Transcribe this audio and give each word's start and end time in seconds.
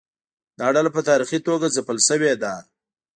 دا 0.59 0.67
ډله 0.75 0.91
په 0.95 1.01
تاریخي 1.09 1.39
توګه 1.47 1.73
ځپل 1.75 1.97
شوې 2.07 2.33
ده. 2.41 2.53